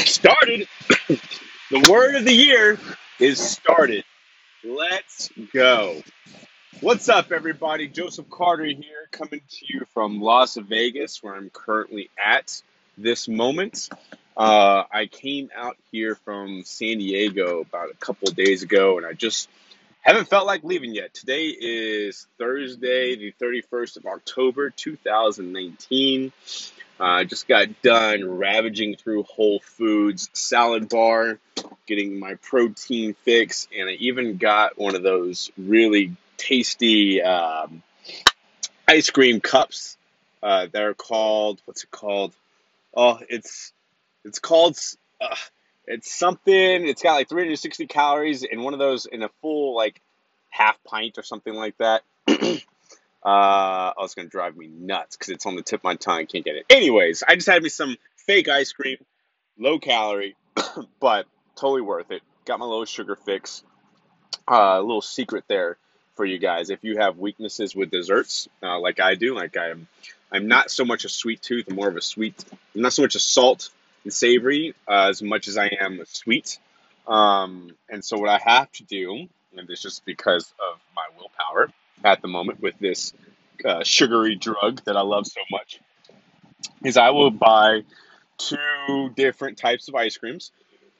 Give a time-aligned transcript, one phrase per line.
[0.00, 0.68] started.
[1.08, 2.78] the word of the year
[3.18, 4.04] is started.
[4.64, 6.02] Let's go.
[6.80, 7.88] What's up, everybody?
[7.88, 12.62] Joseph Carter here, coming to you from Las Vegas, where I'm currently at
[12.98, 13.88] this moment.
[14.36, 19.12] Uh, I came out here from San Diego about a couple days ago, and I
[19.12, 19.48] just
[20.04, 21.14] haven't felt like leaving yet.
[21.14, 26.30] Today is Thursday, the 31st of October, 2019.
[27.00, 31.38] I uh, just got done ravaging through Whole Foods salad bar,
[31.86, 37.82] getting my protein fix, and I even got one of those really tasty um,
[38.86, 39.96] ice cream cups.
[40.42, 42.34] Uh, they're called what's it called?
[42.94, 43.72] Oh, it's
[44.24, 44.78] it's called
[45.20, 45.34] uh,
[45.86, 46.88] it's something.
[46.88, 50.00] It's got like 360 calories in one of those in a full like
[50.50, 52.02] half pint or something like that.
[53.24, 56.18] Uh, oh, it's gonna drive me nuts because it's on the tip of my tongue.
[56.18, 56.66] I can't get it.
[56.68, 58.98] Anyways, I just had me some fake ice cream,
[59.58, 60.36] low calorie,
[61.00, 61.26] but
[61.56, 62.20] totally worth it.
[62.44, 63.64] Got my little sugar fix.
[64.46, 65.78] Uh, a little secret there
[66.16, 66.68] for you guys.
[66.68, 69.86] If you have weaknesses with desserts, uh, like I do, like I'm,
[70.30, 71.70] I'm not so much a sweet tooth.
[71.70, 72.34] More of a sweet.
[72.74, 73.70] I'm not so much a salt
[74.10, 76.58] savory uh, as much as I am sweet.
[77.06, 81.72] Um, and so what I have to do, and it's just because of my willpower
[82.04, 83.12] at the moment with this
[83.64, 85.80] uh, sugary drug that I love so much
[86.84, 87.82] is I will buy
[88.38, 90.52] two different types of ice creams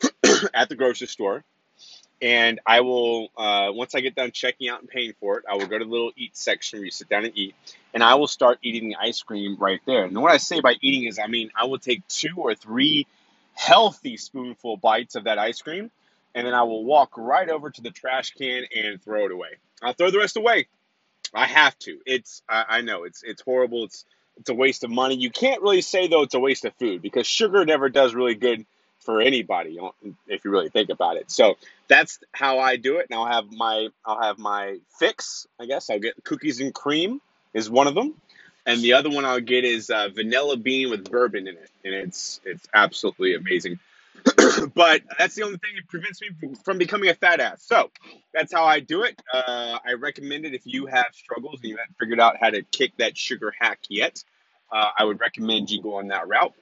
[0.55, 1.45] at the grocery store.
[2.23, 5.57] And I will, uh, once I get done checking out and paying for it, I
[5.57, 7.55] will go to the little eat section where you sit down and eat,
[7.95, 10.05] and I will start eating the ice cream right there.
[10.05, 13.07] And what I say by eating is, I mean, I will take two or three
[13.55, 15.91] healthy spoonful bites of that ice cream,
[16.35, 19.51] and then I will walk right over to the trash can and throw it away.
[19.83, 20.67] I'll throw the rest away
[21.35, 21.99] I have to.
[22.07, 23.85] It's I, I know it's it's horrible.
[23.85, 24.05] It's
[24.37, 25.17] it's a waste of money.
[25.17, 28.35] You can't really say though it's a waste of food because sugar never does really
[28.35, 28.65] good
[29.01, 29.79] for anybody
[30.27, 31.31] if you really think about it.
[31.31, 31.57] So
[31.89, 33.07] that's how I do it.
[33.11, 35.47] And I'll have my I'll have my fix.
[35.61, 37.21] I guess I'll get cookies and cream
[37.55, 38.15] is one of them,
[38.67, 41.95] and the other one I'll get is uh, vanilla bean with bourbon in it, and
[41.95, 43.79] it's it's absolutely amazing.
[44.75, 46.29] but that's the only thing that prevents me
[46.65, 47.63] from becoming a fat ass.
[47.63, 47.91] So
[48.33, 49.21] that's how I do it.
[49.33, 52.63] Uh, I recommend it if you have struggles and you haven't figured out how to
[52.63, 54.23] kick that sugar hack yet.
[54.73, 56.55] Uh, I would recommend you go on that route.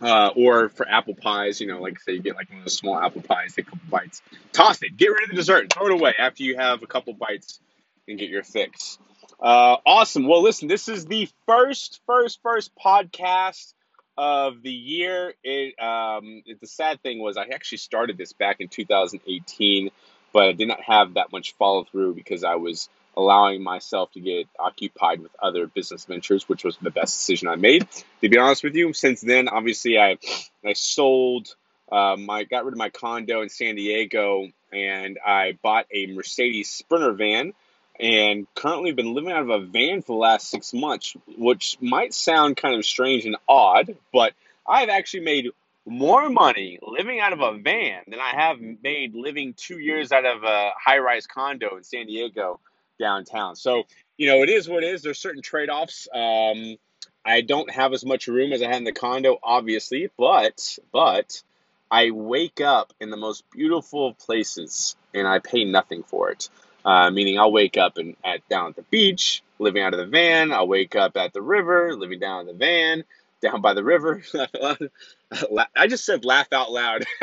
[0.00, 2.76] Uh, or for apple pies, you know, like say you get like one of those
[2.76, 5.86] small apple pies, take a couple bites, toss it, get rid of the dessert, throw
[5.86, 7.60] it away after you have a couple bites
[8.08, 8.98] and get your fix.
[9.40, 10.26] Uh, awesome.
[10.26, 13.72] Well, listen, this is the first, first, first podcast
[14.18, 15.32] of the year.
[15.42, 19.90] It, um, the sad thing was I actually started this back in 2018,
[20.32, 24.20] but I did not have that much follow through because I was allowing myself to
[24.20, 27.88] get occupied with other business ventures, which was the best decision I made.
[28.20, 30.18] To be honest with you, since then, obviously, I
[30.64, 31.54] I sold.
[31.90, 36.70] Um, I got rid of my condo in San Diego and I bought a Mercedes
[36.70, 37.52] Sprinter van
[38.00, 42.14] and currently been living out of a van for the last six months, which might
[42.14, 44.32] sound kind of strange and odd, but
[44.66, 45.48] I've actually made
[45.86, 50.24] more money living out of a van than I have made living two years out
[50.24, 52.58] of a high rise condo in San Diego
[52.98, 53.56] downtown.
[53.56, 53.84] So,
[54.16, 55.02] you know, it is what it is.
[55.02, 56.08] There's certain trade offs.
[56.14, 56.76] Um,
[57.24, 61.42] I don't have as much room as I had in the condo, obviously, but, but,
[61.90, 66.48] I wake up in the most beautiful places and I pay nothing for it.
[66.84, 70.06] Uh, meaning I'll wake up and at down at the beach, living out of the
[70.06, 70.52] van.
[70.52, 73.04] I'll wake up at the river, living down in the van,
[73.42, 74.22] down by the river.
[75.76, 77.04] I just said laugh out loud.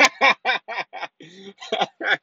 [1.20, 2.16] oh,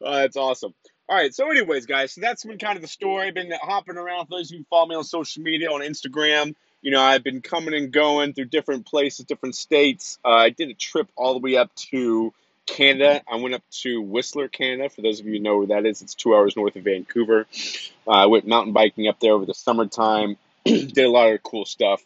[0.00, 0.74] that's awesome.
[1.08, 3.26] All right, so anyways, guys, so that's been kind of the story.
[3.26, 4.26] I've been hopping around.
[4.26, 7.24] For those of you who follow me on social media, on Instagram, you know, I've
[7.24, 10.18] been coming and going through different places, different states.
[10.24, 12.32] Uh, I did a trip all the way up to
[12.66, 13.22] Canada.
[13.30, 14.88] I went up to Whistler, Canada.
[14.88, 17.46] For those of you who know where that is, it's two hours north of Vancouver.
[18.06, 20.36] Uh, I went mountain biking up there over the summertime.
[20.64, 22.02] Did a lot of cool stuff,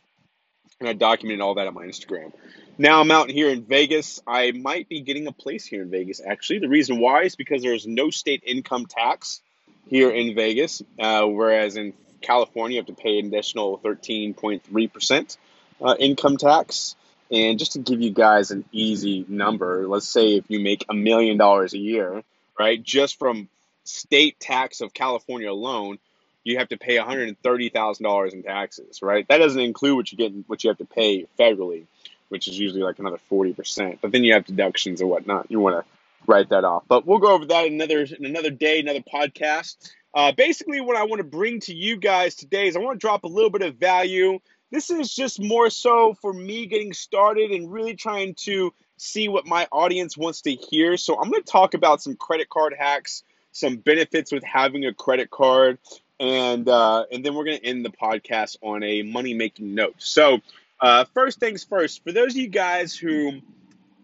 [0.81, 2.33] and I documented all that on my Instagram.
[2.79, 4.21] Now I'm out here in Vegas.
[4.27, 6.21] I might be getting a place here in Vegas.
[6.25, 9.41] Actually, the reason why is because there's no state income tax
[9.89, 15.39] here in Vegas, uh, whereas in California you have to pay an additional 13.3 percent
[15.81, 16.97] uh, income tax.
[17.31, 20.95] And just to give you guys an easy number, let's say if you make a
[20.95, 22.23] million dollars a year,
[22.59, 23.49] right, just from
[23.85, 25.99] state tax of California alone,
[26.45, 29.27] you have to pay $130,000 in taxes, right?
[29.29, 31.87] That doesn't include what you get, what you have to pay federally,
[32.29, 33.99] which is usually like another 40%.
[34.01, 35.51] But then you have deductions and whatnot.
[35.51, 35.91] You want to
[36.27, 36.85] write that off.
[36.87, 39.91] But we'll go over that another another day, another podcast.
[40.15, 43.05] Uh, basically, what I want to bring to you guys today is I want to
[43.05, 44.39] drop a little bit of value
[44.71, 49.47] this is just more so for me getting started and really trying to see what
[49.47, 50.97] my audience wants to hear.
[50.97, 53.23] So I'm going to talk about some credit card hacks,
[53.53, 55.79] some benefits with having a credit card,
[56.19, 59.97] and uh, and then we're going to end the podcast on a money making note.
[59.99, 60.41] So
[60.81, 63.41] uh, first things first, for those of you guys who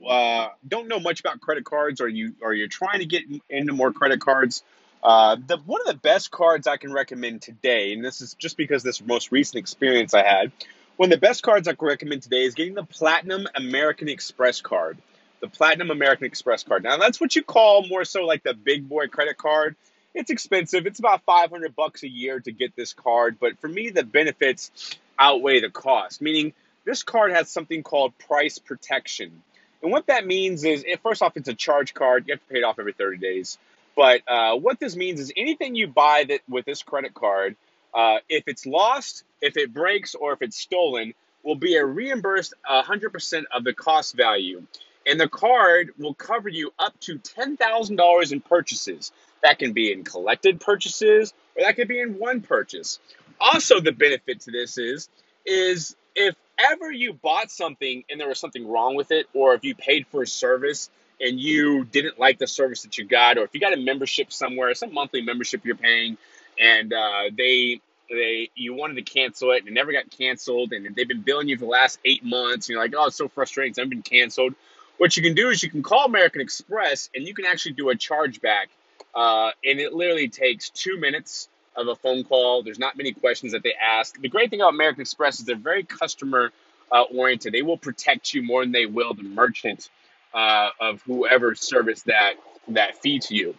[0.06, 3.72] uh, don't know much about credit cards, or you or you're trying to get into
[3.72, 4.62] more credit cards,
[5.02, 8.56] uh, the one of the best cards I can recommend today, and this is just
[8.56, 10.52] because this most recent experience I had,
[10.96, 14.60] one of the best cards I can recommend today is getting the Platinum American Express
[14.60, 14.98] card.
[15.40, 16.84] The Platinum American Express card.
[16.84, 19.74] Now that's what you call more so like the big boy credit card.
[20.14, 20.86] It's expensive.
[20.86, 24.70] It's about 500 bucks a year to get this card, but for me the benefits
[25.18, 26.20] outweigh the cost.
[26.20, 26.52] Meaning
[26.84, 29.42] this card has something called price protection.
[29.82, 32.28] And what that means is, first off, it's a charge card.
[32.28, 33.58] You have to pay it off every 30 days.
[33.94, 37.56] But uh, what this means is anything you buy that with this credit card,
[37.94, 42.54] uh, if it's lost, if it breaks, or if it's stolen, will be a reimbursed
[42.70, 44.62] 100% of the cost value.
[45.06, 49.12] And the card will cover you up to $10,000 in purchases.
[49.42, 53.00] That can be in collected purchases, or that could be in one purchase.
[53.40, 55.08] Also, the benefit to this is,
[55.44, 59.64] is if ever you bought something and there was something wrong with it, or if
[59.64, 60.90] you paid for a service
[61.22, 64.32] and you didn't like the service that you got, or if you got a membership
[64.32, 66.18] somewhere, some monthly membership you're paying,
[66.58, 67.80] and uh, they
[68.10, 71.48] they you wanted to cancel it and it never got canceled, and they've been billing
[71.48, 74.02] you for the last eight months, and you're like, oh, it's so frustrating, it's been
[74.02, 74.54] canceled.
[74.98, 77.90] What you can do is you can call American Express and you can actually do
[77.90, 78.66] a chargeback,
[79.14, 82.62] uh, and it literally takes two minutes of a phone call.
[82.62, 84.20] There's not many questions that they ask.
[84.20, 86.52] The great thing about American Express is they're very customer
[86.90, 87.54] uh, oriented.
[87.54, 89.88] They will protect you more than they will the merchant
[90.34, 92.34] uh, of whoever service that
[92.68, 93.54] that fee to you.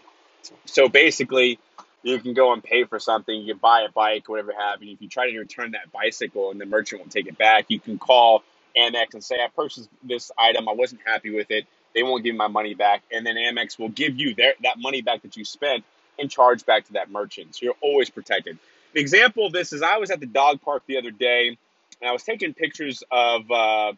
[0.65, 1.59] So basically,
[2.03, 3.35] you can go and pay for something.
[3.35, 4.93] You can buy a bike, whatever have you.
[4.93, 7.79] If you try to return that bicycle and the merchant won't take it back, you
[7.79, 8.43] can call
[8.77, 10.67] Amex and say, "I purchased this item.
[10.67, 11.65] I wasn't happy with it.
[11.93, 15.01] They won't give my money back." And then Amex will give you their, that money
[15.01, 15.83] back that you spent
[16.19, 17.55] and charge back to that merchant.
[17.55, 18.57] So you're always protected.
[18.93, 21.57] An example of this is I was at the dog park the other day,
[22.01, 23.93] and I was taking pictures of uh,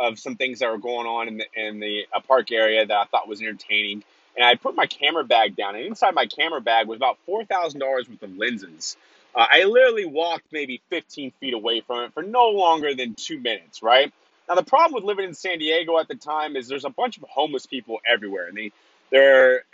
[0.00, 2.96] of some things that were going on in the in the uh, park area that
[2.96, 4.02] I thought was entertaining.
[4.36, 7.44] And I put my camera bag down, and inside my camera bag was about four
[7.44, 8.96] thousand dollars worth of lenses.
[9.34, 13.38] Uh, I literally walked maybe 15 feet away from it for no longer than two
[13.38, 14.12] minutes, right?
[14.48, 17.16] Now, the problem with living in San Diego at the time is there's a bunch
[17.16, 18.72] of homeless people everywhere, and they
[19.10, 19.64] there it,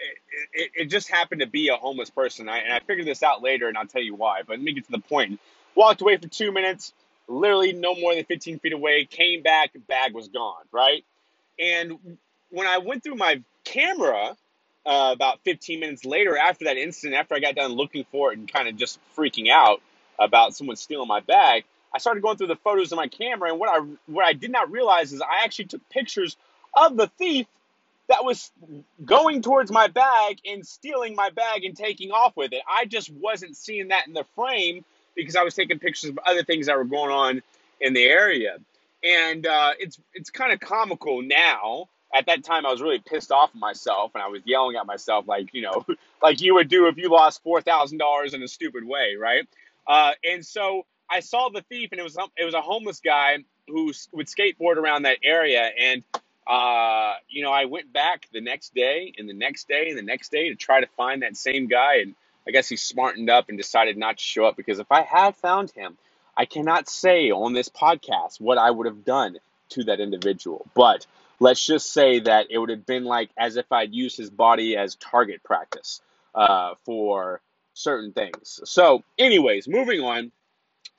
[0.52, 3.43] it, it, just happened to be a homeless person I, and i figured this out
[3.43, 5.38] later and i'll tell you why but let me get to the point
[5.75, 6.93] walked away for two minutes
[7.28, 11.05] literally no more than 15 feet away came back bag was gone right
[11.58, 11.99] and
[12.50, 14.37] when i went through my camera
[14.84, 18.38] uh, about 15 minutes later after that incident after i got done looking for it
[18.38, 19.81] and kind of just freaking out
[20.19, 21.64] about someone stealing my bag
[21.94, 24.52] i started going through the photos of my camera and what i what i did
[24.52, 26.37] not realize is i actually took pictures
[26.75, 27.46] of the thief
[28.08, 28.50] that was
[29.05, 32.62] going towards my bag and stealing my bag and taking off with it.
[32.69, 34.84] I just wasn't seeing that in the frame
[35.16, 37.42] because I was taking pictures of other things that were going on
[37.80, 38.58] in the area.
[39.02, 41.88] And uh, it's it's kind of comical now.
[42.14, 44.86] At that time, I was really pissed off at myself, and I was yelling at
[44.86, 45.84] myself like you know,
[46.22, 49.46] like you would do if you lost four thousand dollars in a stupid way, right?
[49.86, 53.38] Uh, and so I saw the thief, and it was it was a homeless guy
[53.69, 56.02] who would skateboard around that area, and
[56.46, 60.02] uh, you know, I went back the next day and the next day and the
[60.02, 61.96] next day to try to find that same guy.
[61.96, 62.14] And
[62.46, 65.36] I guess he smartened up and decided not to show up because if I had
[65.36, 65.96] found him,
[66.36, 69.38] I cannot say on this podcast what I would have done
[69.70, 70.67] to that individual.
[70.74, 71.06] But
[71.41, 74.76] let's just say that it would have been like as if I'd used his body
[74.76, 76.00] as target practice
[76.34, 77.41] uh, for
[77.74, 78.60] certain things.
[78.65, 80.32] So, anyways, moving on,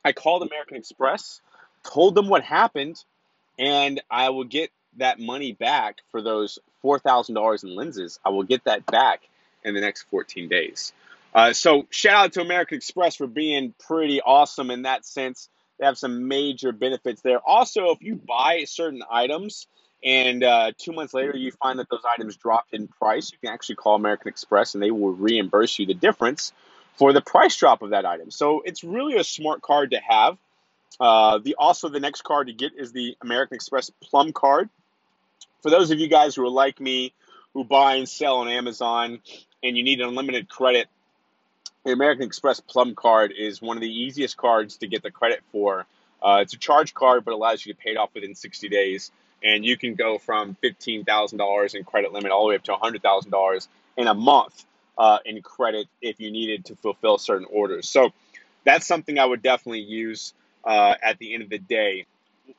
[0.03, 1.41] I called American Express,
[1.83, 3.03] told them what happened,
[3.57, 8.19] and I will get that money back for those $4,000 in lenses.
[8.25, 9.21] I will get that back
[9.63, 10.93] in the next 14 days.
[11.37, 15.49] Uh, so shout out to American Express for being pretty awesome in that sense.
[15.77, 17.37] They have some major benefits there.
[17.45, 19.67] Also, if you buy certain items
[20.03, 23.53] and uh, two months later you find that those items dropped in price, you can
[23.53, 26.53] actually call American Express and they will reimburse you the difference
[26.95, 28.31] for the price drop of that item.
[28.31, 30.39] So it's really a smart card to have.
[30.99, 34.69] Uh, the also the next card to get is the American Express Plum card
[35.61, 37.13] for those of you guys who are like me,
[37.53, 39.19] who buy and sell on Amazon,
[39.61, 40.87] and you need unlimited credit,
[41.87, 45.41] the American Express Plum card is one of the easiest cards to get the credit
[45.51, 45.85] for.
[46.21, 49.11] Uh, it's a charge card, but allows you to pay it off within 60 days.
[49.43, 53.67] And you can go from $15,000 in credit limit all the way up to $100,000
[53.97, 54.65] in a month
[54.97, 57.87] uh, in credit if you needed to fulfill certain orders.
[57.89, 58.11] So
[58.65, 60.33] that's something I would definitely use.
[60.65, 62.05] uh, at the end of the day.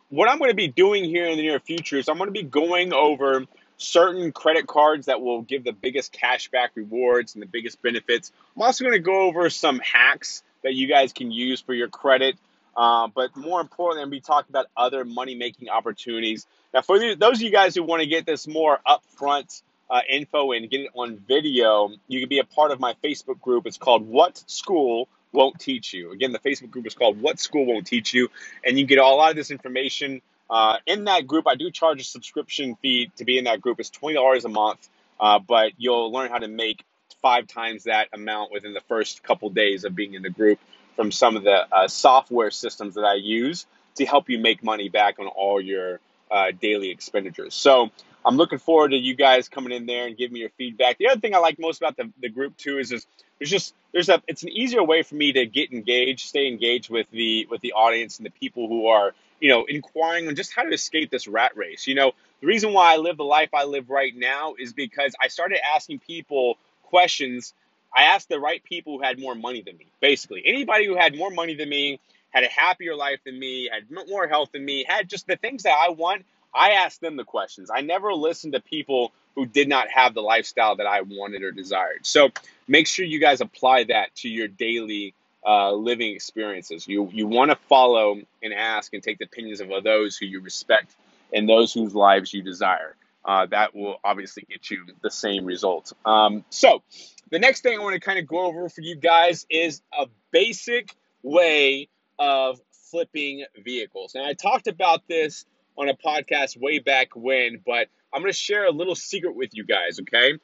[0.08, 2.32] What I'm going to be doing here in the near future is I'm going to
[2.32, 3.44] be going over
[3.78, 8.32] certain credit cards that will give the biggest cashback rewards and the biggest benefits.
[8.54, 11.88] I'm also going to go over some hacks that you guys can use for your
[11.88, 12.37] credit.
[12.76, 16.47] Uh, but more importantly, I'm going to be talking about other money making opportunities.
[16.75, 20.52] Now, for those of you guys who want to get this more upfront uh, info
[20.52, 23.66] and get it on video, you can be a part of my Facebook group.
[23.66, 26.12] It's called What School Won't Teach You.
[26.12, 28.28] Again, the Facebook group is called What School Won't Teach You,
[28.64, 30.20] and you get a lot of this information
[30.50, 31.47] uh, in that group.
[31.47, 33.81] I do charge a subscription fee to be in that group.
[33.81, 34.88] It's twenty dollars a month,
[35.21, 36.85] uh, but you'll learn how to make
[37.23, 40.59] five times that amount within the first couple days of being in the group
[40.97, 44.88] from some of the uh, software systems that I use to help you make money
[44.88, 46.00] back on all your
[46.31, 47.55] uh, daily expenditures.
[47.55, 47.90] So
[48.25, 50.99] I'm looking forward to you guys coming in there and giving me your feedback.
[50.99, 53.07] The other thing I like most about the, the group too is, is
[53.38, 56.90] there's just there's a it's an easier way for me to get engaged, stay engaged
[56.90, 60.52] with the with the audience and the people who are you know inquiring on just
[60.54, 61.87] how to escape this rat race.
[61.87, 65.14] You know the reason why I live the life I live right now is because
[65.21, 67.54] I started asking people questions.
[67.95, 69.87] I asked the right people who had more money than me.
[70.00, 73.90] Basically, anybody who had more money than me had a happier life than me, had
[74.09, 76.25] more health than me, had just the things that I want.
[76.54, 77.71] I asked them the questions.
[77.75, 81.52] I never listened to people who did not have the lifestyle that I wanted or
[81.52, 82.04] desired.
[82.04, 82.30] So
[82.66, 85.14] make sure you guys apply that to your daily
[85.49, 86.87] uh, living experiences.
[86.87, 90.43] You you want to follow and ask and take the opinions of those who you
[90.43, 90.95] respect
[91.33, 92.95] and those whose lives you desire.
[93.25, 95.93] Uh, that will obviously get you the same result.
[96.05, 96.83] Um, so
[97.31, 100.07] the next thing I want to kind of go over for you guys is a
[100.31, 101.88] basic way
[102.19, 104.14] of flipping vehicles.
[104.14, 105.45] And I talked about this
[105.76, 109.50] on a podcast way back when, but I'm going to share a little secret with
[109.52, 110.38] you guys, okay?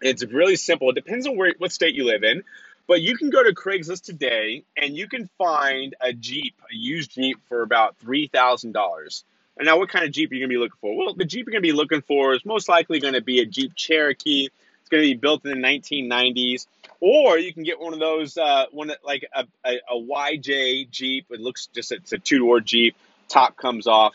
[0.00, 0.90] It's really simple.
[0.90, 2.44] It depends on where what state you live in,
[2.86, 7.12] but you can go to Craigslist today and you can find a Jeep, a used
[7.12, 9.24] Jeep for about $3,000.
[9.56, 10.96] And now what kind of Jeep are you going to be looking for?
[10.96, 13.40] Well, the Jeep you're going to be looking for is most likely going to be
[13.40, 14.48] a Jeep Cherokee.
[14.80, 16.66] It's going to be built in the 1990s.
[17.00, 21.26] Or you can get one of those, uh, one like a, a, a YJ Jeep.
[21.30, 22.96] It looks just, it's a two door Jeep.
[23.28, 24.14] Top comes off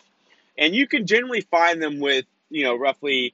[0.60, 3.34] and you can generally find them with you know roughly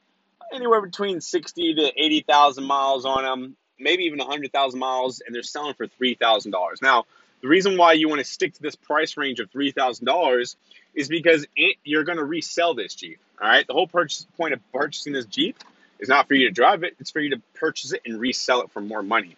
[0.54, 5.34] anywhere between sixty to eighty thousand miles on them, maybe even hundred thousand miles, and
[5.36, 6.82] they're selling for three thousand dollars.
[6.82, 7.06] Now,
[7.42, 10.56] the reason why you want to stick to this price range of three thousand dollars
[10.94, 13.20] is because it, you're going to resell this Jeep.
[13.42, 15.58] All right, the whole purchase point of purchasing this Jeep
[16.00, 18.62] is not for you to drive it; it's for you to purchase it and resell
[18.62, 19.36] it for more money.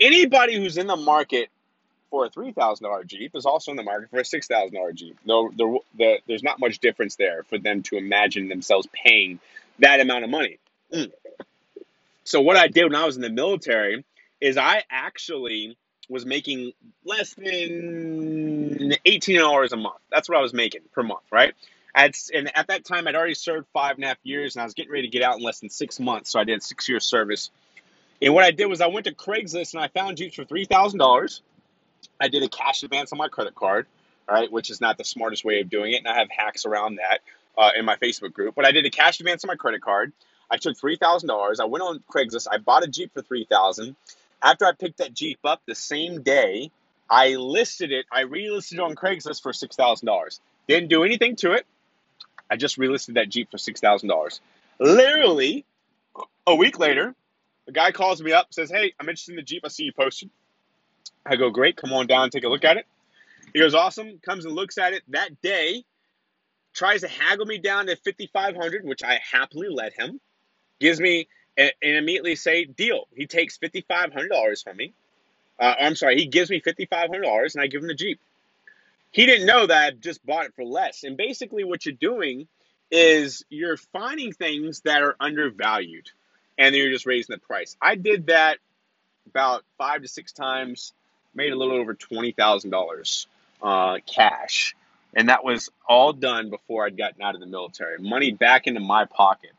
[0.00, 1.48] Anybody who's in the market
[2.10, 4.74] for a three thousand dollar Jeep is also in the market for a six thousand
[4.74, 5.16] dollar Jeep.
[5.24, 9.40] No, the, the, there's not much difference there for them to imagine themselves paying
[9.78, 10.58] that amount of money.
[10.92, 11.10] Mm.
[12.28, 14.04] So what I did when I was in the military
[14.40, 15.78] is I actually
[16.10, 16.72] was making
[17.04, 19.98] less than eighteen dollars a month.
[20.10, 21.54] That's what I was making per month, right?
[21.94, 24.74] And at that time, I'd already served five and a half years, and I was
[24.74, 26.30] getting ready to get out in less than six months.
[26.30, 27.50] So I did six years service.
[28.22, 30.66] And what I did was I went to Craigslist and I found Jeeps for three
[30.66, 31.40] thousand dollars
[32.20, 33.86] I did a cash advance on my credit card,
[34.28, 36.96] right, which is not the smartest way of doing it, and I have hacks around
[36.96, 37.20] that
[37.58, 38.54] uh, in my Facebook group.
[38.54, 40.12] But I did a cash advance on my credit card.
[40.50, 41.60] I took three thousand dollars.
[41.60, 42.46] I went on Craigslist.
[42.50, 43.96] I bought a Jeep for three thousand.
[44.42, 46.70] After I picked that Jeep up the same day,
[47.10, 48.06] I listed it.
[48.10, 50.40] I relisted it on Craigslist for six thousand dollars.
[50.66, 51.66] Didn't do anything to it.
[52.50, 54.40] I just relisted that Jeep for six thousand dollars.
[54.78, 55.64] Literally,
[56.46, 57.14] a week later,
[57.66, 59.62] a guy calls me up, says, "Hey, I'm interested in the Jeep.
[59.64, 60.30] I see you posted."
[61.26, 62.86] I go, great, come on down, take a look at it.
[63.52, 65.84] He goes, awesome, comes and looks at it that day,
[66.74, 70.20] tries to haggle me down to 5500 which I happily let him,
[70.80, 73.08] gives me, and immediately say, deal.
[73.14, 74.92] He takes $5,500 from me.
[75.58, 78.20] Uh, I'm sorry, he gives me $5,500 and I give him the Jeep.
[79.10, 81.02] He didn't know that I just bought it for less.
[81.02, 82.46] And basically, what you're doing
[82.90, 86.10] is you're finding things that are undervalued
[86.56, 87.76] and then you're just raising the price.
[87.80, 88.58] I did that
[89.26, 90.92] about five to six times
[91.34, 93.26] made a little over $20,000
[93.62, 94.74] uh, cash.
[95.14, 97.98] And that was all done before I'd gotten out of the military.
[97.98, 99.52] Money back into my pocket.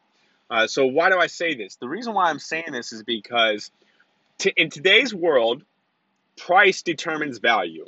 [0.50, 1.76] Uh, so, why do I say this?
[1.76, 3.72] The reason why I'm saying this is because
[4.40, 5.64] t- in today's world,
[6.38, 7.86] price determines value.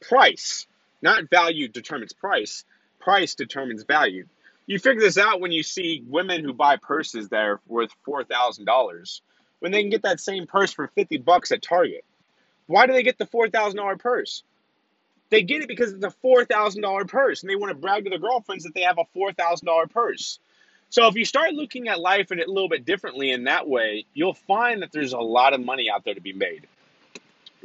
[0.00, 0.66] Price,
[1.02, 2.64] not value determines price.
[3.00, 4.26] Price determines value.
[4.66, 9.20] You figure this out when you see women who buy purses that are worth $4,000
[9.60, 12.04] when they can get that same purse for 50 bucks at Target.
[12.66, 14.42] Why do they get the $4,000 purse?
[15.30, 18.18] They get it because it's a $4,000 purse and they want to brag to their
[18.18, 20.38] girlfriends that they have a $4,000 purse.
[20.90, 24.06] So if you start looking at life in a little bit differently in that way,
[24.14, 26.66] you'll find that there's a lot of money out there to be made.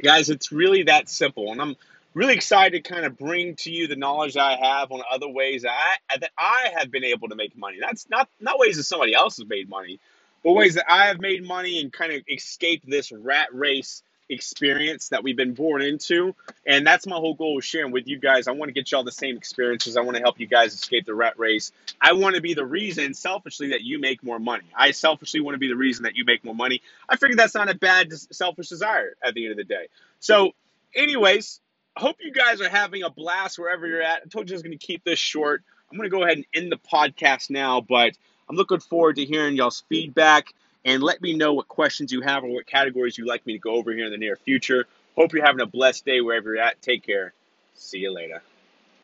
[0.02, 1.50] Guys, it's really that simple.
[1.50, 1.76] And I'm
[2.12, 5.28] really excited to kind of bring to you the knowledge that I have on other
[5.28, 7.78] ways that I that I have been able to make money.
[7.80, 10.00] That's not not ways that somebody else has made money,
[10.42, 15.08] but ways that I have made money and kind of escaped this rat race experience
[15.10, 16.34] that we've been born into.
[16.66, 18.48] And that's my whole goal of sharing with you guys.
[18.48, 19.96] I want to get y'all the same experiences.
[19.96, 21.72] I want to help you guys escape the rat race.
[22.00, 24.64] I want to be the reason, selfishly, that you make more money.
[24.76, 26.82] I selfishly want to be the reason that you make more money.
[27.08, 29.88] I figure that's not a bad selfish desire at the end of the day.
[30.20, 30.52] So,
[30.94, 31.60] anyways,
[31.96, 34.22] hope you guys are having a blast wherever you're at.
[34.24, 35.62] I told you I was going to keep this short.
[35.90, 38.16] I'm going to go ahead and end the podcast now, but
[38.48, 40.52] I'm looking forward to hearing y'all's feedback
[40.84, 43.58] and let me know what questions you have or what categories you'd like me to
[43.58, 44.86] go over here in the near future.
[45.16, 46.80] Hope you're having a blessed day wherever you're at.
[46.82, 47.32] Take care.
[47.74, 48.42] See you later.